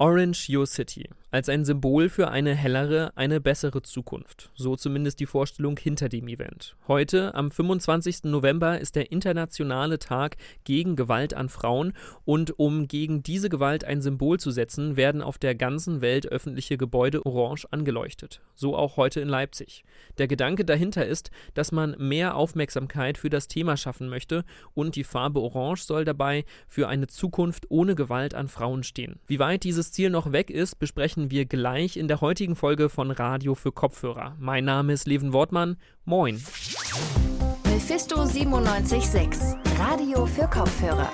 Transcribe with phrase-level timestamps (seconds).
[0.00, 4.50] Orange Your City als ein Symbol für eine hellere, eine bessere Zukunft.
[4.54, 6.76] So zumindest die Vorstellung hinter dem Event.
[6.88, 8.24] Heute, am 25.
[8.24, 11.92] November, ist der internationale Tag gegen Gewalt an Frauen
[12.24, 16.76] und um gegen diese Gewalt ein Symbol zu setzen, werden auf der ganzen Welt öffentliche
[16.76, 18.40] Gebäude orange angeleuchtet.
[18.54, 19.84] So auch heute in Leipzig.
[20.18, 24.44] Der Gedanke dahinter ist, dass man mehr Aufmerksamkeit für das Thema schaffen möchte
[24.74, 29.20] und die Farbe Orange soll dabei für eine Zukunft ohne Gewalt an Frauen stehen.
[29.26, 33.10] Wie weit dieses Ziel noch weg ist, besprechen wir gleich in der heutigen Folge von
[33.10, 34.36] Radio für Kopfhörer.
[34.38, 35.76] Mein Name ist Leven Wortmann.
[36.04, 36.40] Moin.
[37.64, 41.10] Mephisto 976, Radio für Kopfhörer.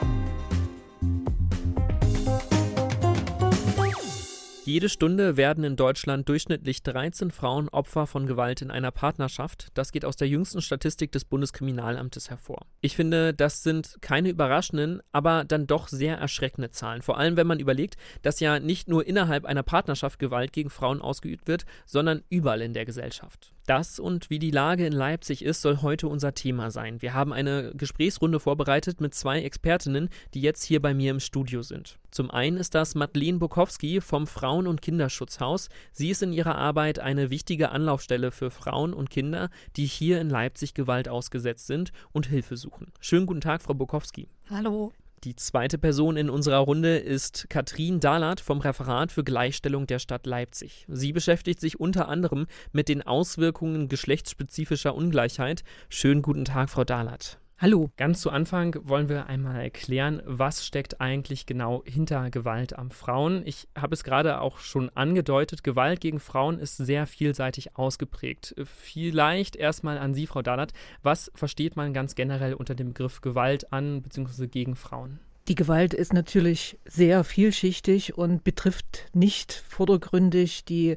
[4.66, 9.68] Jede Stunde werden in Deutschland durchschnittlich 13 Frauen Opfer von Gewalt in einer Partnerschaft.
[9.74, 12.66] Das geht aus der jüngsten Statistik des Bundeskriminalamtes hervor.
[12.80, 17.02] Ich finde, das sind keine überraschenden, aber dann doch sehr erschreckende Zahlen.
[17.02, 21.00] Vor allem, wenn man überlegt, dass ja nicht nur innerhalb einer Partnerschaft Gewalt gegen Frauen
[21.00, 23.55] ausgeübt wird, sondern überall in der Gesellschaft.
[23.66, 27.02] Das und wie die Lage in Leipzig ist, soll heute unser Thema sein.
[27.02, 31.62] Wir haben eine Gesprächsrunde vorbereitet mit zwei Expertinnen, die jetzt hier bei mir im Studio
[31.62, 31.98] sind.
[32.12, 35.68] Zum einen ist das Madeleine Bukowski vom Frauen- und Kinderschutzhaus.
[35.92, 40.30] Sie ist in ihrer Arbeit eine wichtige Anlaufstelle für Frauen und Kinder, die hier in
[40.30, 42.92] Leipzig Gewalt ausgesetzt sind und Hilfe suchen.
[43.00, 44.28] Schönen guten Tag, Frau Bukowski.
[44.48, 44.92] Hallo.
[45.24, 50.26] Die zweite Person in unserer Runde ist Katrin Dahlert vom Referat für Gleichstellung der Stadt
[50.26, 50.84] Leipzig.
[50.88, 55.64] Sie beschäftigt sich unter anderem mit den Auswirkungen geschlechtsspezifischer Ungleichheit.
[55.88, 57.38] Schönen guten Tag, Frau Dahlert.
[57.58, 57.88] Hallo.
[57.96, 63.40] Ganz zu Anfang wollen wir einmal erklären, was steckt eigentlich genau hinter Gewalt am Frauen.
[63.46, 68.54] Ich habe es gerade auch schon angedeutet, Gewalt gegen Frauen ist sehr vielseitig ausgeprägt.
[68.66, 70.74] Vielleicht erstmal an Sie, Frau Dallert.
[71.02, 74.48] Was versteht man ganz generell unter dem Begriff Gewalt an bzw.
[74.48, 75.18] gegen Frauen?
[75.48, 80.96] Die Gewalt ist natürlich sehr vielschichtig und betrifft nicht vordergründig die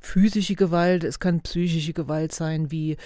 [0.00, 2.96] physische Gewalt, es kann psychische Gewalt sein, wie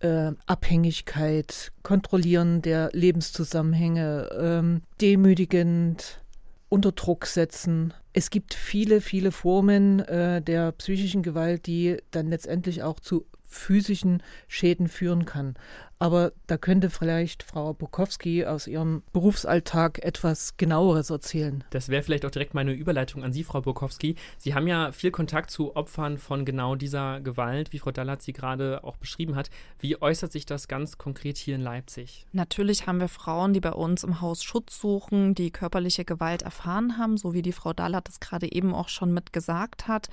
[0.00, 6.20] äh, Abhängigkeit, Kontrollieren der Lebenszusammenhänge, ähm, demütigend,
[6.68, 7.92] unter Druck setzen.
[8.12, 14.22] Es gibt viele, viele Formen äh, der psychischen Gewalt, die dann letztendlich auch zu physischen
[14.46, 15.54] Schäden führen kann.
[16.00, 21.62] Aber da könnte vielleicht Frau Bukowski aus ihrem Berufsalltag etwas genaueres erzählen.
[21.70, 24.16] Das wäre vielleicht auch direkt meine Überleitung an Sie, Frau Bukowski.
[24.38, 28.32] Sie haben ja viel Kontakt zu Opfern von genau dieser Gewalt, wie Frau Dallert sie
[28.32, 29.50] gerade auch beschrieben hat.
[29.78, 32.24] Wie äußert sich das ganz konkret hier in Leipzig?
[32.32, 36.96] Natürlich haben wir Frauen, die bei uns im Haus Schutz suchen, die körperliche Gewalt erfahren
[36.96, 40.08] haben, so wie die Frau Dallert das gerade eben auch schon mit gesagt hat.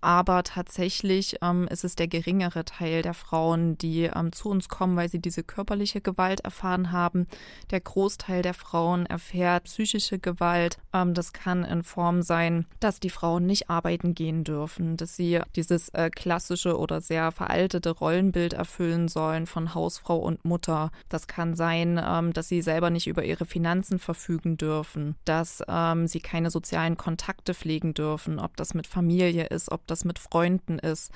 [0.00, 4.96] Aber tatsächlich ähm, ist es der geringere Teil der Frauen, die ähm, zu uns kommen,
[4.96, 7.26] weil sie die diese körperliche Gewalt erfahren haben.
[7.70, 10.76] Der Großteil der Frauen erfährt psychische Gewalt.
[10.92, 15.40] Ähm, das kann in Form sein, dass die Frauen nicht arbeiten gehen dürfen, dass sie
[15.56, 20.90] dieses äh, klassische oder sehr veraltete Rollenbild erfüllen sollen von Hausfrau und Mutter.
[21.08, 26.06] Das kann sein, ähm, dass sie selber nicht über ihre Finanzen verfügen dürfen, dass ähm,
[26.08, 30.78] sie keine sozialen Kontakte pflegen dürfen, ob das mit Familie ist, ob das mit Freunden
[30.78, 31.10] ist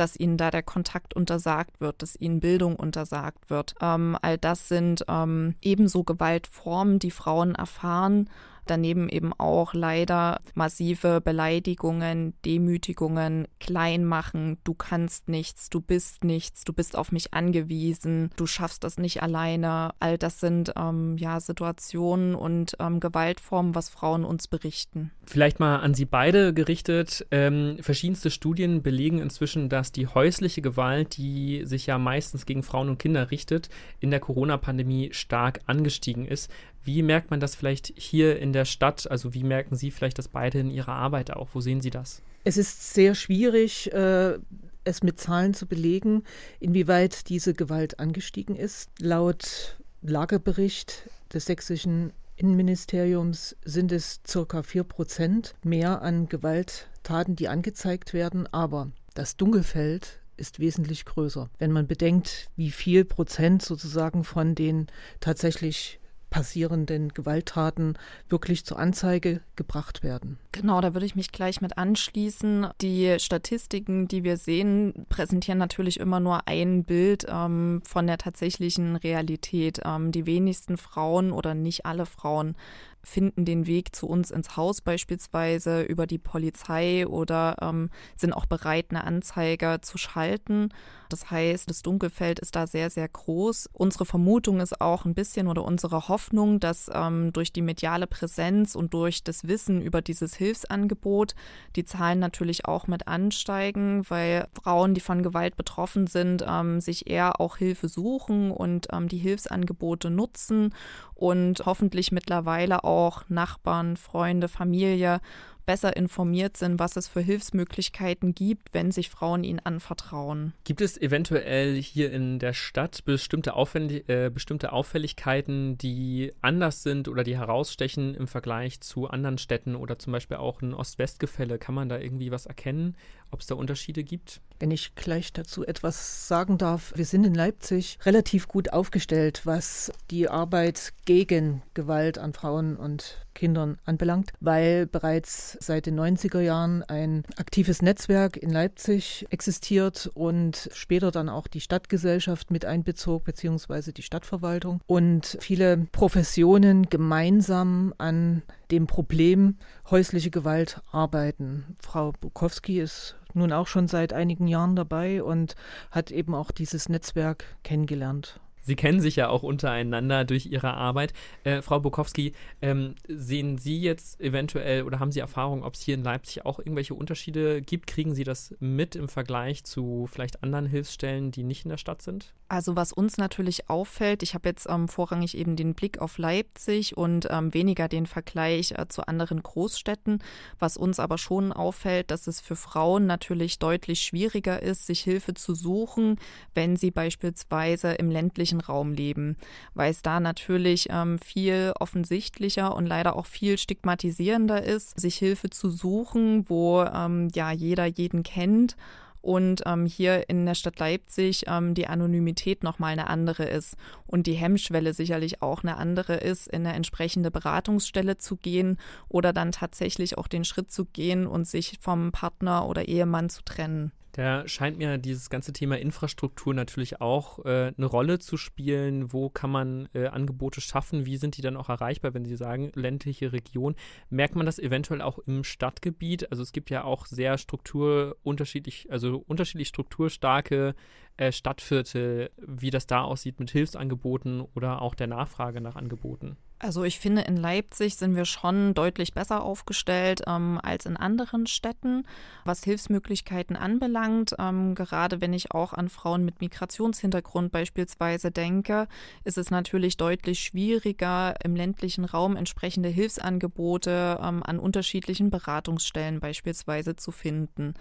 [0.00, 3.74] dass ihnen da der Kontakt untersagt wird, dass ihnen Bildung untersagt wird.
[3.80, 8.30] Ähm, all das sind ähm, ebenso Gewaltformen, die Frauen erfahren
[8.70, 16.72] Daneben eben auch leider massive Beleidigungen, Demütigungen, Kleinmachen, du kannst nichts, du bist nichts, du
[16.72, 19.90] bist auf mich angewiesen, du schaffst das nicht alleine.
[19.98, 25.10] All das sind ähm, ja Situationen und ähm, Gewaltformen, was Frauen uns berichten.
[25.26, 27.26] Vielleicht mal an Sie beide gerichtet.
[27.32, 32.88] Ähm, verschiedenste Studien belegen inzwischen, dass die häusliche Gewalt, die sich ja meistens gegen Frauen
[32.88, 36.50] und Kinder richtet, in der Corona-Pandemie stark angestiegen ist.
[36.82, 39.10] Wie merkt man das vielleicht hier in der Stadt?
[39.10, 41.48] Also wie merken Sie vielleicht das beide in Ihrer Arbeit auch?
[41.52, 42.22] Wo sehen Sie das?
[42.44, 44.38] Es ist sehr schwierig, äh,
[44.84, 46.24] es mit Zahlen zu belegen,
[46.58, 48.90] inwieweit diese Gewalt angestiegen ist.
[48.98, 58.14] Laut Lagebericht des sächsischen Innenministeriums sind es circa 4 Prozent mehr an Gewalttaten, die angezeigt
[58.14, 58.46] werden.
[58.52, 61.50] Aber das Dunkelfeld ist wesentlich größer.
[61.58, 64.86] Wenn man bedenkt, wie viel Prozent sozusagen von den
[65.20, 65.99] tatsächlich
[66.30, 67.98] passierenden Gewalttaten
[68.28, 70.38] wirklich zur Anzeige gebracht werden.
[70.52, 72.68] Genau, da würde ich mich gleich mit anschließen.
[72.80, 78.96] Die Statistiken, die wir sehen, präsentieren natürlich immer nur ein Bild ähm, von der tatsächlichen
[78.96, 79.80] Realität.
[79.84, 82.56] Ähm, die wenigsten Frauen oder nicht alle Frauen
[83.02, 88.46] finden den Weg zu uns ins Haus beispielsweise über die Polizei oder ähm, sind auch
[88.46, 90.70] bereit, eine Anzeige zu schalten.
[91.12, 93.68] Das heißt, das Dunkelfeld ist da sehr, sehr groß.
[93.72, 98.74] Unsere Vermutung ist auch ein bisschen oder unsere Hoffnung, dass ähm, durch die mediale Präsenz
[98.74, 101.34] und durch das Wissen über dieses Hilfsangebot
[101.76, 107.10] die Zahlen natürlich auch mit ansteigen, weil Frauen, die von Gewalt betroffen sind, ähm, sich
[107.10, 110.74] eher auch Hilfe suchen und ähm, die Hilfsangebote nutzen
[111.14, 115.20] und hoffentlich mittlerweile auch Nachbarn, Freunde, Familie
[115.66, 120.54] besser informiert sind, was es für Hilfsmöglichkeiten gibt, wenn sich Frauen ihnen anvertrauen.
[120.64, 127.08] Gibt es eventuell hier in der Stadt bestimmte, Auffällig äh, bestimmte Auffälligkeiten, die anders sind
[127.08, 131.58] oder die herausstechen im Vergleich zu anderen Städten oder zum Beispiel auch ein Ost-West-Gefälle?
[131.58, 132.96] Kann man da irgendwie was erkennen,
[133.30, 134.40] ob es da Unterschiede gibt?
[134.58, 139.90] Wenn ich gleich dazu etwas sagen darf, wir sind in Leipzig relativ gut aufgestellt, was
[140.10, 146.82] die Arbeit gegen Gewalt an Frauen und Kindern anbelangt, weil bereits seit den 90er Jahren
[146.82, 153.94] ein aktives Netzwerk in Leipzig existiert und später dann auch die Stadtgesellschaft mit einbezog, beziehungsweise
[153.94, 159.56] die Stadtverwaltung und viele Professionen gemeinsam an dem Problem
[159.90, 161.76] häusliche Gewalt arbeiten.
[161.78, 165.54] Frau Bukowski ist nun auch schon seit einigen Jahren dabei und
[165.90, 168.40] hat eben auch dieses Netzwerk kennengelernt.
[168.62, 171.12] Sie kennen sich ja auch untereinander durch Ihre Arbeit.
[171.44, 175.94] Äh, Frau Bukowski, ähm, sehen Sie jetzt eventuell oder haben Sie Erfahrung, ob es hier
[175.94, 177.86] in Leipzig auch irgendwelche Unterschiede gibt?
[177.86, 182.02] Kriegen Sie das mit im Vergleich zu vielleicht anderen Hilfsstellen, die nicht in der Stadt
[182.02, 182.34] sind?
[182.50, 186.96] Also was uns natürlich auffällt, ich habe jetzt ähm, vorrangig eben den Blick auf Leipzig
[186.96, 190.20] und ähm, weniger den Vergleich äh, zu anderen Großstädten.
[190.58, 195.34] Was uns aber schon auffällt, dass es für Frauen natürlich deutlich schwieriger ist, sich Hilfe
[195.34, 196.18] zu suchen,
[196.52, 199.36] wenn sie beispielsweise im ländlichen Raum leben,
[199.74, 205.50] weil es da natürlich ähm, viel offensichtlicher und leider auch viel stigmatisierender ist, sich Hilfe
[205.50, 208.74] zu suchen, wo ähm, ja jeder jeden kennt
[209.22, 213.76] und ähm, hier in der Stadt Leipzig ähm, die Anonymität nochmal eine andere ist
[214.06, 218.78] und die Hemmschwelle sicherlich auch eine andere ist, in eine entsprechende Beratungsstelle zu gehen
[219.08, 223.42] oder dann tatsächlich auch den Schritt zu gehen und sich vom Partner oder Ehemann zu
[223.42, 223.92] trennen.
[224.12, 229.12] Da scheint mir dieses ganze Thema Infrastruktur natürlich auch äh, eine Rolle zu spielen.
[229.12, 231.06] Wo kann man äh, Angebote schaffen?
[231.06, 233.76] Wie sind die dann auch erreichbar, wenn Sie sagen, ländliche Region?
[234.08, 236.30] Merkt man das eventuell auch im Stadtgebiet?
[236.30, 240.74] Also es gibt ja auch sehr strukturunterschiedlich, also unterschiedlich strukturstarke
[241.16, 246.36] äh, Stadtviertel, wie das da aussieht mit Hilfsangeboten oder auch der Nachfrage nach Angeboten.
[246.62, 251.46] Also ich finde, in Leipzig sind wir schon deutlich besser aufgestellt ähm, als in anderen
[251.46, 252.06] Städten,
[252.44, 254.34] was Hilfsmöglichkeiten anbelangt.
[254.38, 258.88] Ähm, gerade wenn ich auch an Frauen mit Migrationshintergrund beispielsweise denke,
[259.24, 266.94] ist es natürlich deutlich schwieriger, im ländlichen Raum entsprechende Hilfsangebote ähm, an unterschiedlichen Beratungsstellen beispielsweise
[266.94, 267.72] zu finden.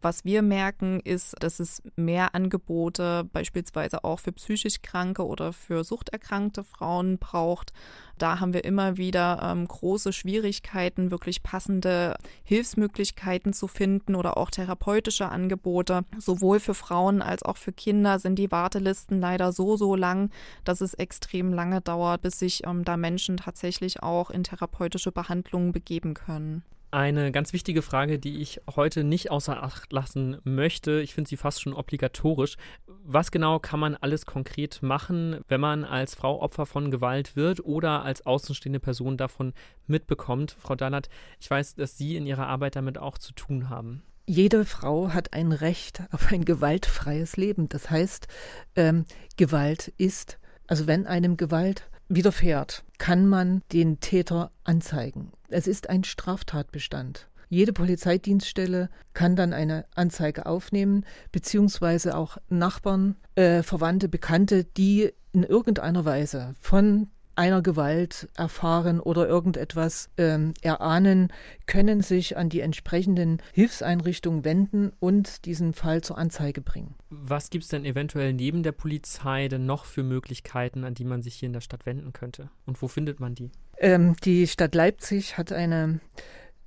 [0.00, 5.82] Was wir merken, ist, dass es mehr Angebote beispielsweise auch für psychisch kranke oder für
[5.82, 7.72] suchterkrankte Frauen braucht.
[8.16, 14.50] Da haben wir immer wieder ähm, große Schwierigkeiten, wirklich passende Hilfsmöglichkeiten zu finden oder auch
[14.50, 16.04] therapeutische Angebote.
[16.16, 20.30] Sowohl für Frauen als auch für Kinder sind die Wartelisten leider so, so lang,
[20.62, 25.72] dass es extrem lange dauert, bis sich ähm, da Menschen tatsächlich auch in therapeutische Behandlungen
[25.72, 26.62] begeben können.
[26.90, 31.36] Eine ganz wichtige Frage, die ich heute nicht außer Acht lassen möchte, ich finde sie
[31.36, 32.56] fast schon obligatorisch.
[32.86, 37.62] Was genau kann man alles konkret machen, wenn man als Frau Opfer von Gewalt wird
[37.62, 39.52] oder als außenstehende Person davon
[39.86, 40.56] mitbekommt?
[40.58, 44.02] Frau Dallert, ich weiß, dass Sie in Ihrer Arbeit damit auch zu tun haben.
[44.26, 47.68] Jede Frau hat ein Recht auf ein gewaltfreies Leben.
[47.68, 48.28] Das heißt,
[48.76, 49.04] ähm,
[49.36, 55.32] Gewalt ist, also wenn einem Gewalt widerfährt, kann man den Täter anzeigen.
[55.48, 57.28] Es ist ein Straftatbestand.
[57.48, 65.44] Jede Polizeidienststelle kann dann eine Anzeige aufnehmen, beziehungsweise auch Nachbarn, äh, Verwandte, Bekannte, die in
[65.44, 71.32] irgendeiner Weise von einer Gewalt erfahren oder irgendetwas ähm, erahnen,
[71.66, 76.96] können sich an die entsprechenden Hilfseinrichtungen wenden und diesen Fall zur Anzeige bringen.
[77.10, 81.22] Was gibt es denn eventuell neben der Polizei denn noch für Möglichkeiten, an die man
[81.22, 82.50] sich hier in der Stadt wenden könnte?
[82.66, 83.52] Und wo findet man die?
[83.78, 86.00] Ähm, die Stadt Leipzig hat eine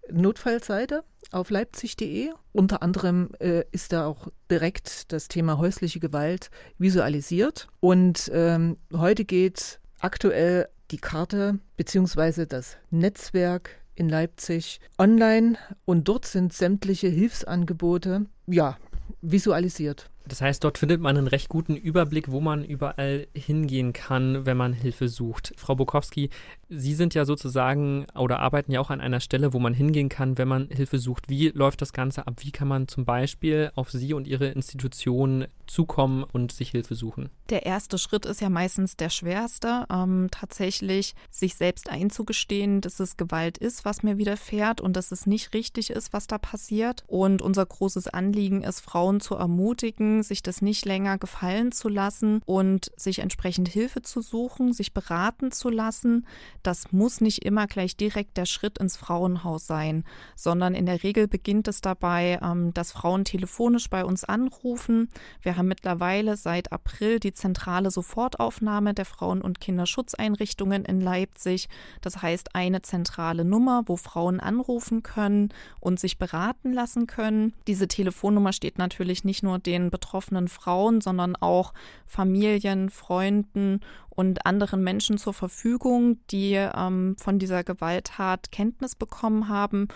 [0.10, 2.30] Notfallseite auf leipzig.de.
[2.54, 7.68] Unter anderem äh, ist da auch direkt das Thema häusliche Gewalt visualisiert.
[7.82, 12.46] Und ähm, heute geht aktuell die Karte bzw.
[12.46, 18.78] das Netzwerk in Leipzig online und dort sind sämtliche Hilfsangebote ja
[19.22, 20.10] visualisiert.
[20.28, 24.58] Das heißt, dort findet man einen recht guten Überblick, wo man überall hingehen kann, wenn
[24.58, 25.54] man Hilfe sucht.
[25.58, 26.30] Frau Bukowski,
[26.70, 30.38] Sie sind ja sozusagen oder arbeiten ja auch an einer Stelle, wo man hingehen kann,
[30.38, 31.28] wenn man Hilfe sucht.
[31.28, 32.36] Wie läuft das Ganze ab?
[32.40, 37.30] Wie kann man zum Beispiel auf Sie und Ihre Institution zukommen und sich Hilfe suchen?
[37.50, 43.18] Der erste Schritt ist ja meistens der schwerste, ähm, tatsächlich sich selbst einzugestehen, dass es
[43.18, 47.04] Gewalt ist, was mir widerfährt und dass es nicht richtig ist, was da passiert.
[47.08, 52.42] Und unser großes Anliegen ist, Frauen zu ermutigen, sich das nicht länger gefallen zu lassen
[52.46, 56.26] und sich entsprechend Hilfe zu suchen, sich beraten zu lassen
[56.64, 60.04] das muss nicht immer gleich direkt der Schritt ins Frauenhaus sein,
[60.36, 65.10] sondern in der Regel beginnt es dabei, ähm, dass Frauen telefonisch bei uns anrufen.
[65.42, 71.68] Wir haben mittlerweile seit April die zentrale Sofortaufnahme der Frauen- und Kinderschutzeinrichtungen in Leipzig.
[72.02, 75.50] Das heißt eine zentrale Nummer, wo Frauen anrufen können
[75.80, 77.54] und sich beraten lassen können.
[77.68, 81.74] Diese Telefonnummer steht natürlich nicht nur den betroffenen Frauen, sondern auch
[82.06, 83.80] Familien, Freunden
[84.10, 89.88] und anderen Menschen zur Verfügung, die ähm, von dieser Gewalttat Kenntnis bekommen haben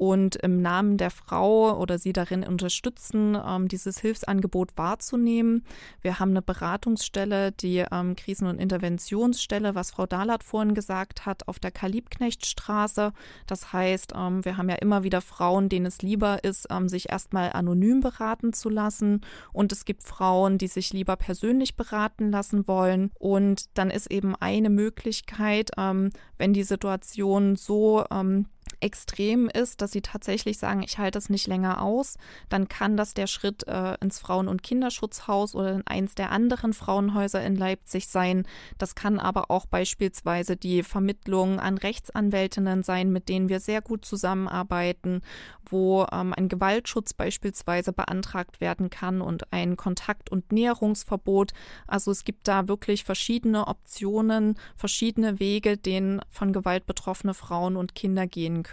[0.00, 5.62] und im Namen der Frau oder sie darin unterstützen, ähm, dieses Hilfsangebot wahrzunehmen.
[6.00, 11.46] Wir haben eine Beratungsstelle, die ähm, Krisen- und Interventionsstelle, was Frau Dahlert vorhin gesagt hat,
[11.48, 13.12] auf der Kalibknechtstraße.
[13.46, 17.10] Das heißt, ähm, wir haben ja immer wieder Frauen, denen es lieber ist, ähm, sich
[17.10, 19.20] erstmal anonym beraten zu lassen.
[19.52, 23.10] Und es gibt Frauen, die sich lieber persönlich beraten lassen wollen.
[23.18, 28.46] Und dann ist eben eine Möglichkeit, ähm, wenn die Situation so ähm,
[28.80, 32.16] extrem ist, dass sie tatsächlich sagen, ich halte es nicht länger aus,
[32.48, 36.72] dann kann das der Schritt äh, ins Frauen- und Kinderschutzhaus oder in eins der anderen
[36.72, 38.46] Frauenhäuser in Leipzig sein.
[38.78, 44.04] Das kann aber auch beispielsweise die Vermittlung an Rechtsanwältinnen sein, mit denen wir sehr gut
[44.04, 45.22] zusammenarbeiten,
[45.68, 51.52] wo ähm, ein Gewaltschutz beispielsweise beantragt werden kann und ein Kontakt- und Näherungsverbot.
[51.86, 57.94] Also es gibt da wirklich verschiedene Optionen, verschiedene Wege, denen von Gewalt betroffene Frauen und
[57.94, 58.69] Kinder gehen können.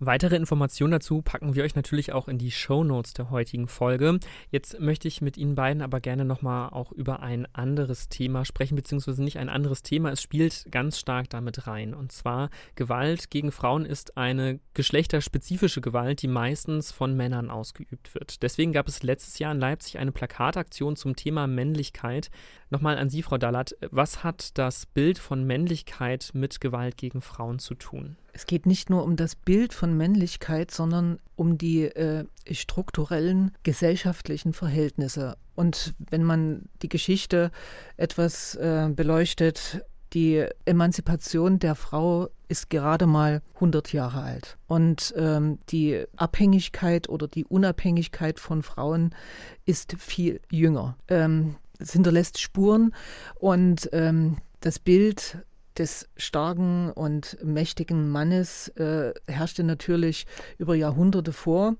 [0.00, 4.20] Weitere Informationen dazu packen wir euch natürlich auch in die Show Notes der heutigen Folge.
[4.52, 8.76] Jetzt möchte ich mit Ihnen beiden aber gerne nochmal auch über ein anderes Thema sprechen,
[8.76, 10.12] beziehungsweise nicht ein anderes Thema.
[10.12, 11.94] Es spielt ganz stark damit rein.
[11.94, 18.44] Und zwar Gewalt gegen Frauen ist eine geschlechterspezifische Gewalt, die meistens von Männern ausgeübt wird.
[18.44, 22.30] Deswegen gab es letztes Jahr in Leipzig eine Plakataktion zum Thema Männlichkeit.
[22.70, 23.74] Nochmal an Sie, Frau Dallert.
[23.90, 28.16] Was hat das Bild von Männlichkeit mit Gewalt gegen Frauen zu tun?
[28.38, 34.52] Es geht nicht nur um das Bild von Männlichkeit, sondern um die äh, strukturellen gesellschaftlichen
[34.52, 35.36] Verhältnisse.
[35.56, 37.50] Und wenn man die Geschichte
[37.96, 44.56] etwas äh, beleuchtet, die Emanzipation der Frau ist gerade mal 100 Jahre alt.
[44.68, 49.16] Und ähm, die Abhängigkeit oder die Unabhängigkeit von Frauen
[49.64, 50.96] ist viel jünger.
[51.08, 52.94] Ähm, es hinterlässt Spuren
[53.34, 55.38] und ähm, das Bild
[55.78, 60.26] des starken und mächtigen Mannes äh, herrschte natürlich
[60.58, 61.76] über Jahrhunderte vor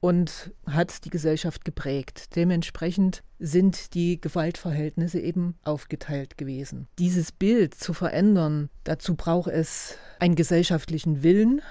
[0.00, 2.36] und hat die Gesellschaft geprägt.
[2.36, 6.86] Dementsprechend sind die Gewaltverhältnisse eben aufgeteilt gewesen.
[6.98, 11.62] Dieses Bild zu verändern, dazu braucht es einen gesellschaftlichen Willen,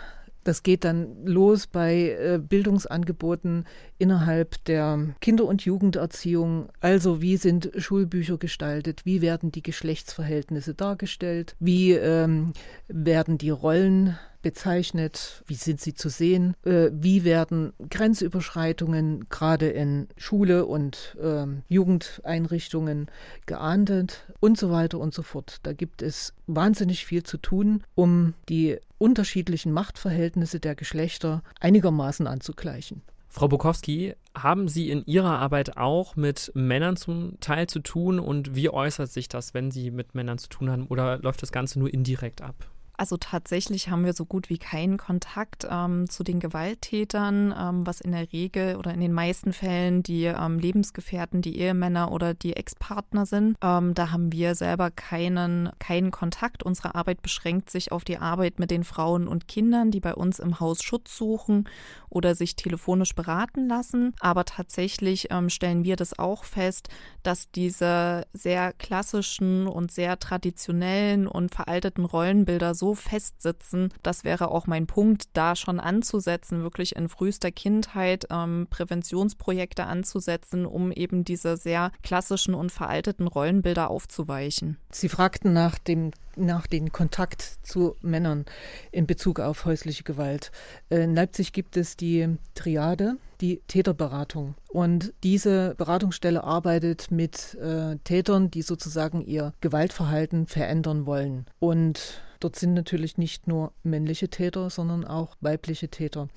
[0.48, 3.66] das geht dann los bei äh, Bildungsangeboten
[3.98, 6.70] innerhalb der Kinder- und Jugenderziehung.
[6.80, 9.01] Also wie sind Schulbücher gestaltet?
[9.04, 11.56] Wie werden die Geschlechtsverhältnisse dargestellt?
[11.60, 12.54] Wie ähm,
[12.88, 15.44] werden die Rollen bezeichnet?
[15.48, 16.56] Wie sind sie zu sehen?
[16.63, 23.08] Äh, wie werden Grenzüberschreitungen gerade in Schule und äh, Jugendeinrichtungen
[23.46, 25.58] geahndet und so weiter und so fort?
[25.63, 33.01] Da gibt es wahnsinnig viel zu tun, um die unterschiedlichen Machtverhältnisse der Geschlechter einigermaßen anzugleichen.
[33.30, 38.56] Frau Bukowski, haben Sie in Ihrer Arbeit auch mit Männern zum Teil zu tun und
[38.56, 41.77] wie äußert sich das, wenn Sie mit Männern zu tun haben oder läuft das Ganze
[41.80, 42.56] nur indirekt ab?
[43.00, 48.01] Also tatsächlich haben wir so gut wie keinen Kontakt ähm, zu den Gewalttätern, ähm, was
[48.01, 52.56] in der Regel oder in den meisten Fällen die ähm, Lebensgefährten, die Ehemänner oder die
[52.56, 53.56] Ex-Partner sind.
[53.62, 56.63] Ähm, da haben wir selber keinen, keinen Kontakt.
[56.63, 60.39] Unsere Arbeit beschränkt sich auf die Arbeit mit den Frauen und Kindern, die bei uns
[60.39, 61.70] im Haus Schutz suchen
[62.10, 64.16] oder sich telefonisch beraten lassen.
[64.22, 66.89] Aber tatsächlich ähm, stellen wir das auch fest,
[67.22, 73.89] dass diese sehr klassischen und sehr traditionellen und veralteten Rollenbilder so so festsitzen.
[74.01, 80.65] Das wäre auch mein Punkt, da schon anzusetzen, wirklich in frühester Kindheit ähm, Präventionsprojekte anzusetzen,
[80.65, 84.77] um eben diese sehr klassischen und veralteten Rollenbilder aufzuweichen.
[84.89, 88.46] Sie fragten nach dem nach dem Kontakt zu Männern
[88.91, 90.51] in Bezug auf häusliche Gewalt.
[90.89, 94.56] In Leipzig gibt es die Triade die Täterberatung.
[94.70, 101.46] Und diese Beratungsstelle arbeitet mit äh, Tätern, die sozusagen ihr Gewaltverhalten verändern wollen.
[101.60, 106.27] Und Dort sind natürlich nicht nur männliche Täter, sondern auch weibliche Täter.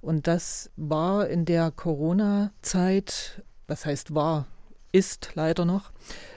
[0.00, 4.46] Und das war in der Corona-Zeit, was heißt war,
[4.92, 5.92] ist leider noch,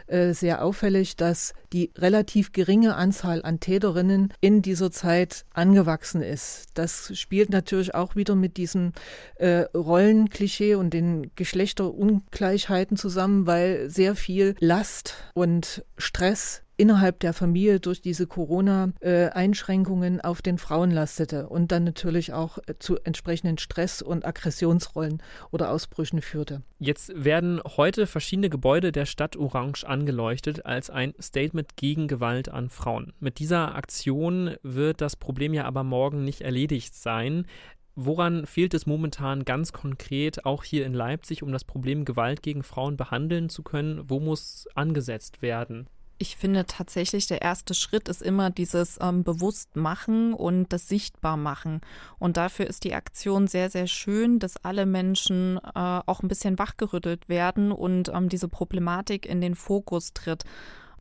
[0.07, 6.67] äh, sehr auffällig, dass die relativ geringe Anzahl an Täterinnen in dieser Zeit angewachsen ist.
[6.73, 8.91] Das spielt natürlich auch wieder mit diesem
[9.35, 17.79] äh, Rollenklischee und den Geschlechterungleichheiten zusammen, weil sehr viel Last und Stress innerhalb der Familie
[17.79, 24.01] durch diese Corona-Einschränkungen auf den Frauen lastete und dann natürlich auch äh, zu entsprechenden Stress-
[24.01, 25.21] und Aggressionsrollen
[25.51, 26.63] oder Ausbrüchen führte.
[26.79, 32.71] Jetzt werden heute verschiedene Gebäude der Stadt orange angeleuchtet als ein Statement gegen Gewalt an
[32.71, 33.13] Frauen.
[33.19, 37.45] Mit dieser Aktion wird das Problem ja aber morgen nicht erledigt sein.
[37.93, 42.63] Woran fehlt es momentan ganz konkret, auch hier in Leipzig, um das Problem Gewalt gegen
[42.63, 44.01] Frauen behandeln zu können?
[44.07, 45.87] Wo muss angesetzt werden?
[46.21, 51.81] Ich finde tatsächlich, der erste Schritt ist immer dieses ähm, Bewusstmachen und das Sichtbarmachen.
[52.19, 56.59] Und dafür ist die Aktion sehr, sehr schön, dass alle Menschen äh, auch ein bisschen
[56.59, 60.43] wachgerüttelt werden und ähm, diese Problematik in den Fokus tritt.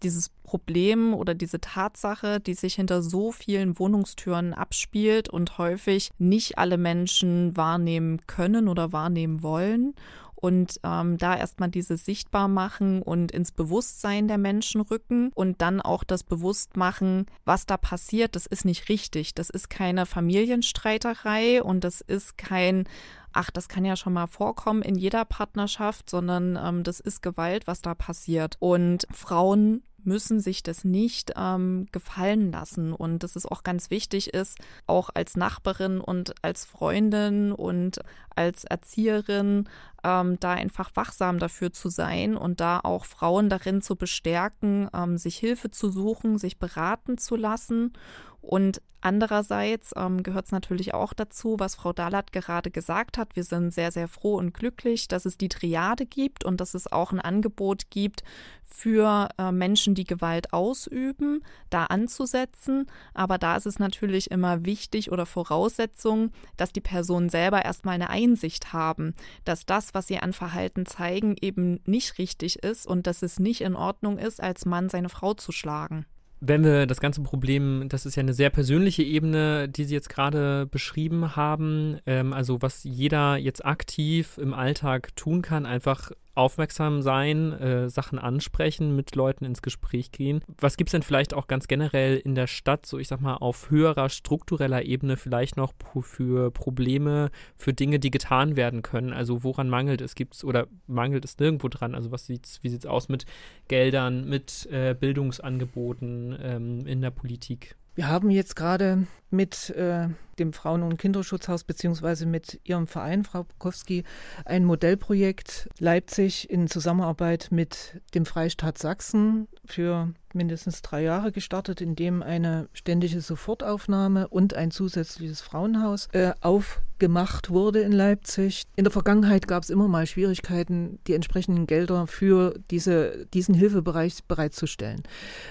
[0.03, 6.57] Dieses Problem oder diese Tatsache, die sich hinter so vielen Wohnungstüren abspielt und häufig nicht
[6.57, 9.93] alle Menschen wahrnehmen können oder wahrnehmen wollen
[10.41, 15.81] und ähm, da erstmal dieses sichtbar machen und ins Bewusstsein der Menschen rücken und dann
[15.81, 19.35] auch das Bewusstmachen, was da passiert, das ist nicht richtig.
[19.35, 22.85] Das ist keine Familienstreiterei und das ist kein
[23.33, 27.67] ach, das kann ja schon mal vorkommen in jeder Partnerschaft, sondern ähm, das ist Gewalt,
[27.67, 28.57] was da passiert.
[28.59, 32.93] Und Frauen müssen sich das nicht ähm, gefallen lassen.
[32.93, 38.01] Und dass es auch ganz wichtig ist, auch als Nachbarin und als Freundin und
[38.35, 39.69] als Erzieherin
[40.03, 45.19] ähm, da einfach wachsam dafür zu sein und da auch Frauen darin zu bestärken, ähm,
[45.19, 47.93] sich Hilfe zu suchen, sich beraten zu lassen
[48.41, 53.37] und andererseits ähm, gehört es natürlich auch dazu, was Frau Dalat gerade gesagt hat.
[53.37, 56.91] Wir sind sehr, sehr froh und glücklich, dass es die Triade gibt und dass es
[56.91, 58.23] auch ein Angebot gibt
[58.65, 62.87] für äh, Menschen, die Gewalt ausüben, da anzusetzen.
[63.15, 68.11] Aber da ist es natürlich immer wichtig oder Voraussetzung, dass die Personen selber erstmal eine
[68.11, 73.23] Einsicht haben, dass das, was sie an Verhalten zeigen, eben nicht richtig ist und dass
[73.23, 76.07] es nicht in Ordnung ist, als Mann seine Frau zu schlagen
[76.41, 80.09] wenn wir das ganze Problem, das ist ja eine sehr persönliche Ebene, die Sie jetzt
[80.09, 87.03] gerade beschrieben haben, ähm, also was jeder jetzt aktiv im Alltag tun kann, einfach aufmerksam
[87.03, 90.41] sein, äh, Sachen ansprechen, mit Leuten ins Gespräch gehen.
[90.59, 93.35] Was gibt es denn vielleicht auch ganz generell in der Stadt, so ich sag mal,
[93.35, 99.13] auf höherer struktureller Ebene vielleicht noch für Probleme, für Dinge, die getan werden können?
[99.13, 100.15] Also woran mangelt es?
[100.15, 101.95] Gibt oder mangelt es nirgendwo dran?
[101.95, 103.27] Also was sieht's, wie sieht es aus mit
[103.69, 107.77] Geldern, mit äh, Bildungsangeboten ähm, in der Politik?
[107.95, 110.09] Wir haben jetzt gerade mit äh,
[110.41, 114.05] dem Frauen- und Kinderschutzhaus beziehungsweise mit ihrem Verein, Frau Bukowski,
[114.45, 121.97] ein Modellprojekt Leipzig in Zusammenarbeit mit dem Freistaat Sachsen für mindestens drei Jahre gestartet, in
[121.97, 128.63] dem eine ständige Sofortaufnahme und ein zusätzliches Frauenhaus äh, aufgemacht wurde in Leipzig.
[128.77, 134.23] In der Vergangenheit gab es immer mal Schwierigkeiten, die entsprechenden Gelder für diese, diesen Hilfebereich
[134.29, 135.03] bereitzustellen.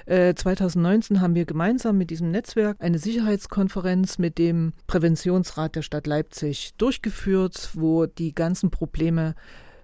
[0.06, 3.69] Äh, 2019 haben wir gemeinsam mit diesem Netzwerk eine Sicherheitskonferenz
[4.18, 9.36] mit dem Präventionsrat der Stadt Leipzig durchgeführt, wo die ganzen Probleme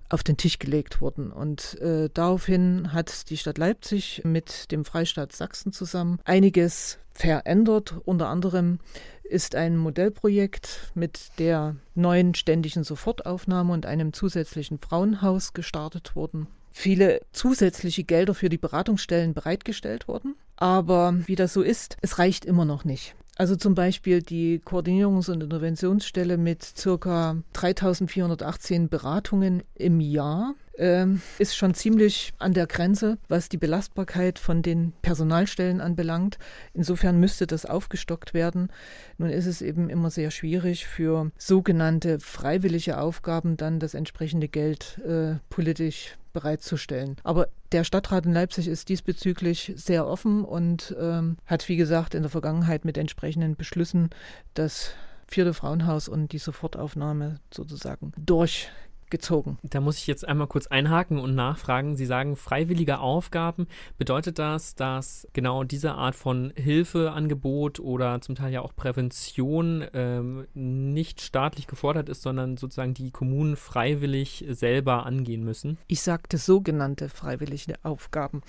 [0.09, 1.31] auf den Tisch gelegt wurden.
[1.31, 7.95] Und äh, daraufhin hat die Stadt Leipzig mit dem Freistaat Sachsen zusammen einiges verändert.
[8.05, 8.79] Unter anderem
[9.23, 16.47] ist ein Modellprojekt mit der neuen ständigen Sofortaufnahme und einem zusätzlichen Frauenhaus gestartet worden.
[16.71, 20.35] Viele zusätzliche Gelder für die Beratungsstellen bereitgestellt worden.
[20.57, 23.15] Aber wie das so ist, es reicht immer noch nicht.
[23.37, 31.55] Also zum Beispiel die Koordinierungs- und Interventionsstelle mit circa 3418 Beratungen im Jahr ähm, ist
[31.55, 36.37] schon ziemlich an der Grenze, was die Belastbarkeit von den Personalstellen anbelangt.
[36.73, 38.69] Insofern müsste das aufgestockt werden.
[39.17, 44.99] Nun ist es eben immer sehr schwierig für sogenannte freiwillige Aufgaben dann das entsprechende Geld
[45.05, 47.15] äh, politisch bereitzustellen.
[47.23, 52.23] Aber der Stadtrat in Leipzig ist diesbezüglich sehr offen und ähm, hat, wie gesagt, in
[52.23, 54.09] der Vergangenheit mit entsprechenden Beschlüssen
[54.53, 54.91] das
[55.27, 58.69] vierte Frauenhaus und die Sofortaufnahme sozusagen durch
[59.09, 59.57] gezogen.
[59.63, 61.95] Da muss ich jetzt einmal kurz einhaken und nachfragen.
[61.95, 63.67] Sie sagen freiwillige Aufgaben.
[63.97, 70.47] Bedeutet das, dass genau diese Art von Hilfeangebot oder zum Teil ja auch Prävention ähm,
[70.53, 75.77] nicht staatlich gefordert ist, sondern sozusagen die Kommunen freiwillig selber angehen müssen?
[75.87, 78.41] Ich sagte sogenannte freiwillige Aufgaben.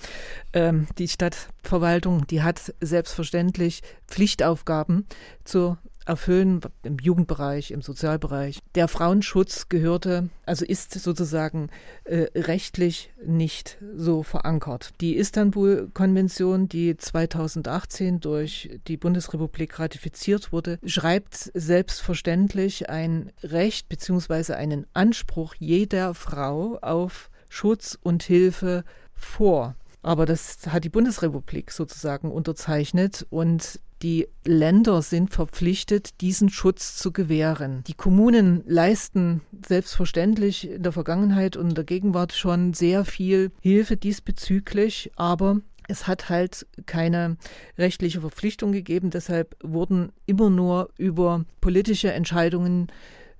[0.53, 5.05] Ähm, die Stadtverwaltung, die hat selbstverständlich Pflichtaufgaben
[5.43, 8.59] zur erfüllen im Jugendbereich, im Sozialbereich.
[8.75, 11.69] Der Frauenschutz gehörte, also ist sozusagen
[12.05, 14.91] äh, rechtlich nicht so verankert.
[15.01, 24.53] Die Istanbul-Konvention, die 2018 durch die Bundesrepublik ratifiziert wurde, schreibt selbstverständlich ein Recht bzw.
[24.53, 29.75] einen Anspruch jeder Frau auf Schutz und Hilfe vor.
[30.01, 37.11] Aber das hat die Bundesrepublik sozusagen unterzeichnet und die Länder sind verpflichtet, diesen Schutz zu
[37.11, 37.83] gewähren.
[37.87, 43.97] Die Kommunen leisten selbstverständlich in der Vergangenheit und in der Gegenwart schon sehr viel Hilfe
[43.97, 47.37] diesbezüglich, aber es hat halt keine
[47.77, 49.09] rechtliche Verpflichtung gegeben.
[49.09, 52.87] Deshalb wurden immer nur über politische Entscheidungen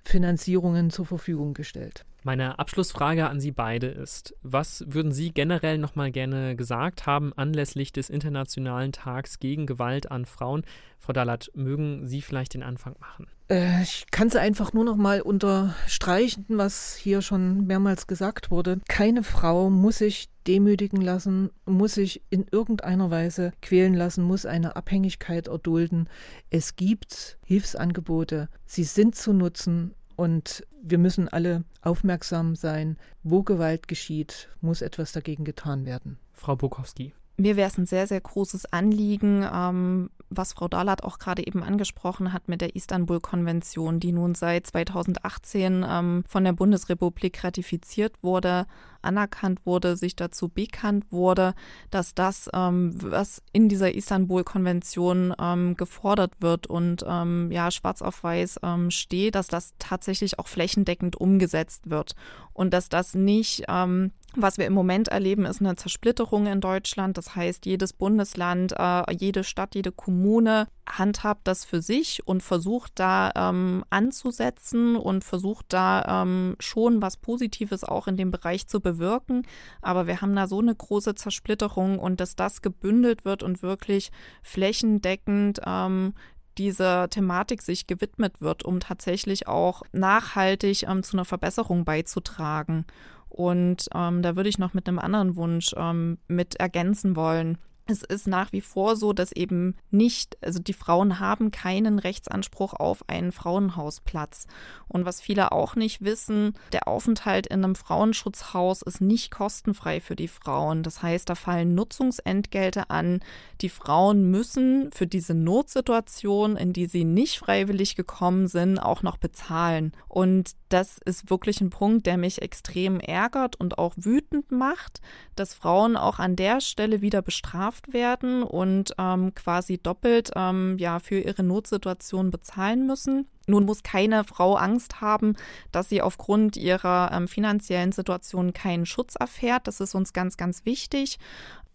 [0.04, 2.06] Finanzierungen zur Verfügung gestellt.
[2.28, 7.94] Meine Abschlussfrage an Sie beide ist, was würden Sie generell nochmal gerne gesagt haben anlässlich
[7.94, 10.64] des Internationalen Tags gegen Gewalt an Frauen?
[11.00, 13.28] Frau Dallat, mögen Sie vielleicht den Anfang machen?
[13.50, 18.82] Äh, ich kann es einfach nur noch mal unterstreichen, was hier schon mehrmals gesagt wurde.
[18.90, 24.76] Keine Frau muss sich demütigen lassen, muss sich in irgendeiner Weise quälen lassen, muss eine
[24.76, 26.10] Abhängigkeit erdulden.
[26.50, 33.88] Es gibt Hilfsangebote, sie sind zu nutzen und wir müssen alle aufmerksam sein, wo Gewalt
[33.88, 36.18] geschieht, muss etwas dagegen getan werden.
[36.34, 37.14] Frau Bukowski.
[37.40, 41.64] Mir wäre es ein sehr, sehr großes Anliegen, ähm, was Frau Dahlat auch gerade eben
[41.64, 48.66] angesprochen hat mit der Istanbul-Konvention, die nun seit 2018 ähm, von der Bundesrepublik ratifiziert wurde,
[49.04, 51.54] anerkannt wurde, sich dazu bekannt wurde,
[51.92, 58.24] dass das, ähm, was in dieser Istanbul-Konvention ähm, gefordert wird und ähm, ja schwarz auf
[58.24, 62.16] weiß ähm, steht, dass das tatsächlich auch flächendeckend umgesetzt wird
[62.54, 67.18] und dass das nicht ähm, was wir im Moment erleben, ist eine Zersplitterung in Deutschland.
[67.18, 72.94] Das heißt, jedes Bundesland, äh, jede Stadt, jede Kommune handhabt das für sich und versucht
[72.96, 78.80] da ähm, anzusetzen und versucht da ähm, schon was Positives auch in dem Bereich zu
[78.80, 79.44] bewirken.
[79.82, 84.12] Aber wir haben da so eine große Zersplitterung und dass das gebündelt wird und wirklich
[84.44, 86.14] flächendeckend ähm,
[86.58, 92.86] dieser Thematik sich gewidmet wird, um tatsächlich auch nachhaltig ähm, zu einer Verbesserung beizutragen.
[93.30, 97.58] Und ähm, da würde ich noch mit einem anderen Wunsch ähm, mit ergänzen wollen.
[97.90, 102.74] Es ist nach wie vor so, dass eben nicht, also die Frauen haben keinen Rechtsanspruch
[102.74, 104.46] auf einen Frauenhausplatz.
[104.90, 110.18] Und was viele auch nicht wissen, der Aufenthalt in einem Frauenschutzhaus ist nicht kostenfrei für
[110.18, 110.84] die Frauen.
[110.84, 113.22] Das heißt, da fallen Nutzungsentgelte an.
[113.62, 119.18] Die Frauen müssen für diese Notsituation, in die sie nicht freiwillig gekommen sind, auch noch
[119.18, 119.94] bezahlen.
[120.10, 125.02] Und das ist wirklich ein Punkt, der mich extrem ärgert und auch wütend macht,
[125.36, 131.00] dass Frauen auch an der Stelle wieder bestraft werden und ähm, quasi doppelt ähm, ja
[131.00, 133.28] für ihre Notsituation bezahlen müssen.
[133.48, 135.36] Nun muss keine Frau Angst haben,
[135.72, 139.68] dass sie aufgrund ihrer ähm, finanziellen Situation keinen Schutz erfährt.
[139.68, 141.18] Das ist uns ganz, ganz wichtig.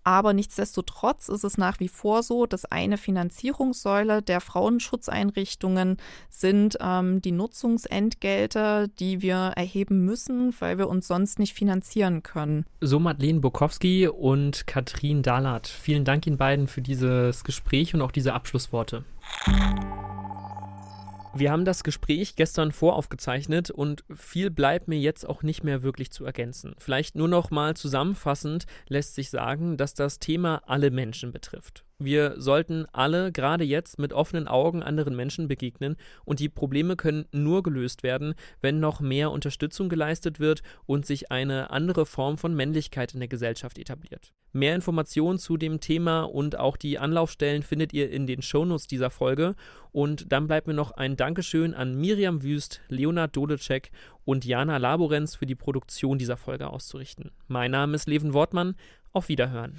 [0.04, 5.96] Aber nichtsdestotrotz ist es nach wie vor so, dass eine Finanzierungssäule der Frauenschutzeinrichtungen
[6.28, 12.66] sind ähm, die Nutzungsentgelte, die wir erheben müssen, weil wir uns sonst nicht finanzieren können.
[12.80, 15.68] So Madeleine Bukowski und Katrin Dahlert.
[15.68, 19.04] Vielen Dank Ihnen beiden für dieses Gespräch und auch diese Abschlussworte.
[21.34, 26.10] Wir haben das Gespräch gestern voraufgezeichnet und viel bleibt mir jetzt auch nicht mehr wirklich
[26.10, 26.74] zu ergänzen.
[26.78, 31.84] Vielleicht nur noch mal zusammenfassend lässt sich sagen, dass das Thema alle Menschen betrifft.
[32.04, 37.26] Wir sollten alle gerade jetzt mit offenen Augen anderen Menschen begegnen und die Probleme können
[37.32, 42.54] nur gelöst werden, wenn noch mehr Unterstützung geleistet wird und sich eine andere Form von
[42.54, 44.32] Männlichkeit in der Gesellschaft etabliert.
[44.54, 49.08] Mehr Informationen zu dem Thema und auch die Anlaufstellen findet ihr in den Shownotes dieser
[49.08, 49.54] Folge.
[49.92, 53.90] Und dann bleibt mir noch ein Dankeschön an Miriam Wüst, Leonard Dodecek
[54.26, 57.30] und Jana Laborenz für die Produktion dieser Folge auszurichten.
[57.48, 58.74] Mein Name ist Leven Wortmann.
[59.14, 59.78] Auf Wiederhören.